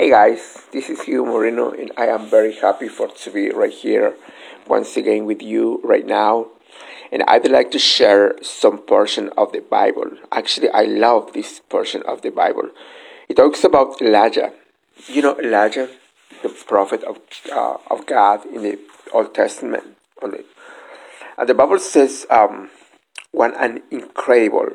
[0.00, 3.70] Hey guys, this is Hugh Moreno, and I am very happy for to be right
[3.70, 4.14] here
[4.66, 6.46] once again with you right now.
[7.12, 10.12] And I'd like to share some portion of the Bible.
[10.32, 12.70] Actually, I love this portion of the Bible.
[13.28, 14.54] It talks about Elijah.
[15.06, 15.90] You know Elijah,
[16.42, 17.18] the prophet of
[17.52, 18.78] uh, of God in the
[19.12, 19.98] Old Testament.
[20.22, 22.70] And the Bible says, um,
[23.32, 24.70] "One an incredible,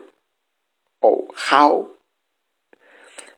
[1.02, 1.95] oh how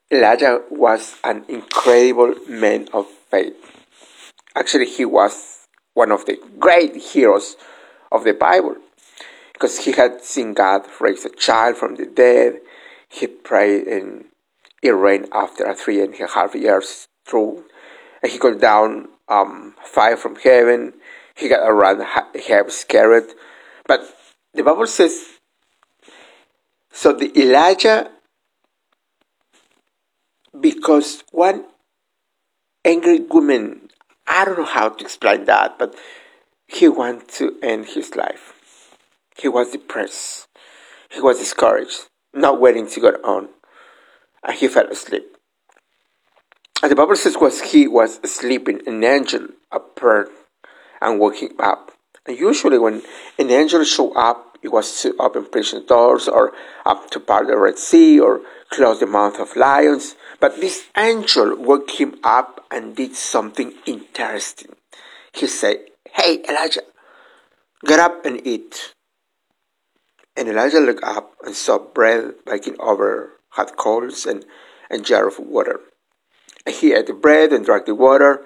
[0.09, 3.55] Elijah was an incredible man of faith.
[4.55, 7.57] Actually, he was one of the great heroes
[8.11, 8.77] of the Bible
[9.51, 12.61] because he had seen God raise a child from the dead.
[13.09, 14.25] He prayed and
[14.82, 17.65] it rained after three and a half years through.
[18.24, 20.93] And he got down um, fire from heaven.
[21.35, 23.25] He got around, was scared.
[23.85, 24.01] But
[24.54, 25.39] the Bible says,
[26.91, 28.10] so the Elijah
[30.61, 31.66] because one
[32.86, 33.89] angry woman,
[34.25, 35.95] I don't know how to explain that, but
[36.67, 38.53] he wanted to end his life.
[39.38, 40.47] He was depressed.
[41.09, 43.49] He was discouraged, not waiting to go on,
[44.44, 45.38] and he fell asleep.
[46.81, 50.30] And the Bible says was he was sleeping, an angel appeared
[51.02, 51.92] and woke him up.
[52.25, 53.02] And usually when
[53.39, 56.53] an angel show up, it was to open prison doors or
[56.86, 60.16] up to part the Red Sea or close the mouth of lions.
[60.39, 64.75] But this angel woke him up and did something interesting.
[65.33, 65.77] He said,
[66.11, 66.81] Hey, Elijah,
[67.86, 68.94] get up and eat.
[70.36, 74.45] And Elijah looked up and saw bread baking over hot coals and
[74.89, 75.80] a jar of water.
[76.66, 78.42] And he ate the bread and drank the water,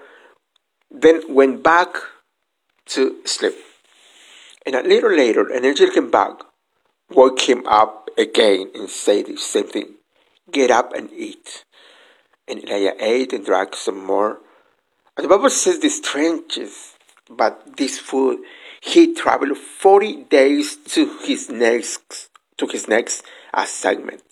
[0.89, 1.95] then went back
[2.87, 3.55] to sleep.
[4.65, 6.41] And a little later, an angel came back,
[7.09, 9.95] woke him up again, and said the same thing
[10.51, 11.65] Get up and eat.
[12.47, 14.39] And Elijah ate and drank some more.
[15.15, 16.97] And the Bible says the strangest,
[17.29, 18.39] but this food,
[18.81, 24.23] he traveled 40 days to his next, to his next assignment.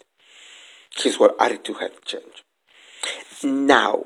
[0.96, 2.44] His whole attitude had changed.
[3.44, 4.06] Now,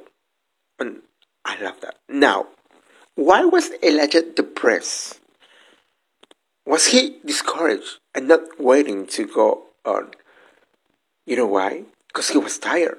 [0.80, 1.02] and
[1.46, 1.96] I love that.
[2.10, 2.48] Now,
[3.16, 5.20] why was Elijah depressed?
[6.66, 10.12] Was he discouraged and not waiting to go on?
[11.26, 11.84] You know why?
[12.08, 12.98] Because he was tired.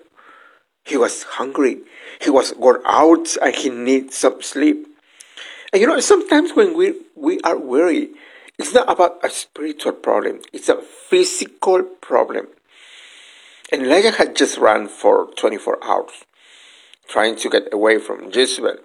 [0.84, 1.78] He was hungry.
[2.20, 4.86] He was worn out and he needs some sleep.
[5.72, 8.10] And you know, sometimes when we, we are weary,
[8.58, 12.48] it's not about a spiritual problem, it's a physical problem.
[13.72, 16.24] And Elijah had just run for 24 hours,
[17.08, 18.76] trying to get away from Jezebel.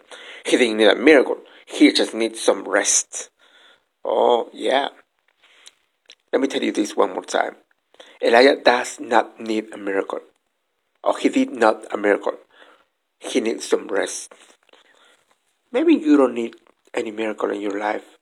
[0.46, 3.30] He didn't need a miracle, he just needs some rest.
[4.04, 4.90] Oh, yeah.
[6.32, 7.56] Let me tell you this one more time.
[8.22, 10.20] Elijah does not need a miracle
[11.04, 12.38] or he did not a miracle.
[13.20, 14.34] He needs some rest.
[15.72, 16.56] Maybe you don't need
[16.94, 18.18] any miracle in your life.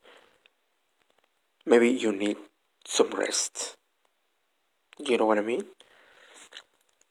[1.65, 2.37] Maybe you need
[2.85, 3.75] some rest.
[4.99, 5.65] You know what I mean?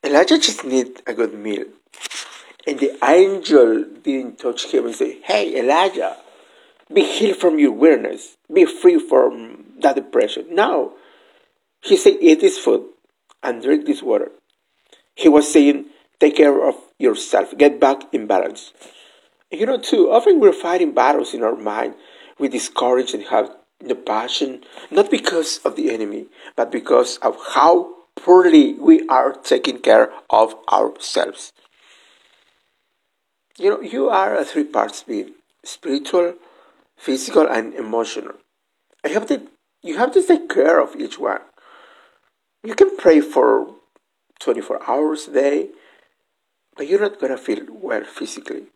[0.02, 1.64] Elijah just need a good meal.
[2.66, 6.16] And the angel didn't touch him and say, Hey, Elijah,
[6.92, 8.36] be healed from your weariness.
[8.52, 10.46] Be free from that depression.
[10.50, 10.92] Now,
[11.80, 12.84] He said, Eat this food
[13.42, 14.32] and drink this water.
[15.14, 15.86] He was saying,
[16.20, 18.72] take care of yourself, get back in balance.
[19.50, 21.94] You know, too, often we're fighting battles in our mind.
[22.38, 26.26] We discourage and have no passion, not because of the enemy,
[26.56, 31.52] but because of how poorly we are taking care of ourselves.
[33.58, 35.32] You know, you are a three parts being
[35.64, 36.34] spiritual,
[36.96, 38.34] physical, and emotional.
[39.04, 39.42] You have to,
[39.82, 41.40] you have to take care of each one.
[42.62, 43.74] You can pray for
[44.40, 45.70] 24 hours a day,
[46.76, 48.66] but you're not going to feel well physically.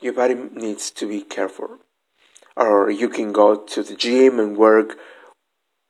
[0.00, 1.78] Your body needs to be careful.
[2.56, 4.96] Or you can go to the gym and work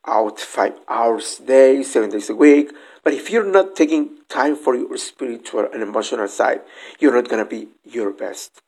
[0.07, 2.73] out five hours a day, seven days a week.
[3.03, 6.63] But if you're not taking time for your spiritual and emotional side,
[6.99, 8.61] you're not going to be your best.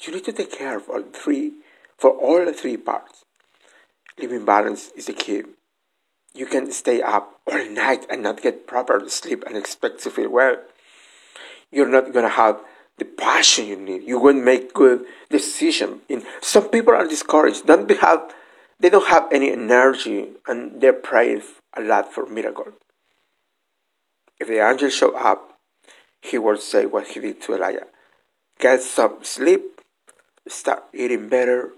[0.00, 1.52] You need to take care of all three,
[1.98, 3.24] for all the three parts.
[4.18, 5.42] Living balance is the key.
[6.34, 10.30] You can stay up all night and not get proper sleep and expect to feel
[10.30, 10.56] well.
[11.70, 12.60] You're not gonna have
[12.98, 14.02] the passion you need.
[14.04, 16.00] You won't make good decision.
[16.08, 17.66] In some people are discouraged.
[17.66, 18.34] Don't have
[18.80, 21.42] they don't have any energy and they're praying
[21.76, 22.72] a lot for miracle.
[24.40, 25.60] If the angel show up,
[26.20, 27.86] he will say what he did to Elijah.
[28.58, 29.80] Get some sleep,
[30.48, 31.70] start eating better,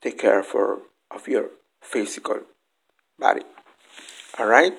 [0.00, 0.78] take care for,
[1.10, 1.50] of your
[1.82, 2.40] physical
[3.18, 3.42] body.
[4.38, 4.74] Alright?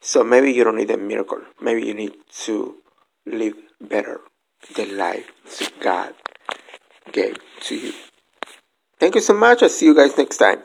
[0.00, 1.40] So maybe you don't need a miracle.
[1.60, 2.76] Maybe you need to
[3.26, 4.20] live better.
[4.74, 6.14] the life that God
[7.12, 7.92] gave to you.
[8.98, 9.62] Thank you so much.
[9.62, 10.60] I'll see you guys next time.